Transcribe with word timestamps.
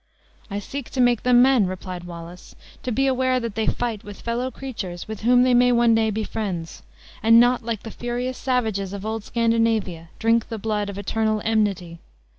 "I 0.49 0.57
seek 0.57 0.89
to 0.93 0.99
make 0.99 1.21
them 1.21 1.43
men," 1.43 1.67
replied 1.67 2.05
Wallace; 2.05 2.55
"to 2.81 2.91
be 2.91 3.05
aware 3.05 3.39
that 3.39 3.53
they 3.53 3.67
fight 3.67 4.03
with 4.03 4.19
fellow 4.21 4.49
creatures, 4.49 5.07
with 5.07 5.21
whom 5.21 5.43
they 5.43 5.53
may 5.53 5.71
one 5.71 5.93
day 5.93 6.09
be 6.09 6.23
friends; 6.23 6.81
and 7.21 7.39
not 7.39 7.63
like 7.63 7.83
the 7.83 7.91
furious 7.91 8.39
savages 8.39 8.93
of 8.93 9.05
old 9.05 9.23
Scandinavia, 9.25 10.09
drink 10.17 10.49
the 10.49 10.57
blood 10.57 10.89
of 10.89 10.97
eternal 10.97 11.39
enmity. 11.45 11.99